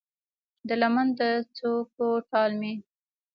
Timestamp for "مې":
2.59-2.73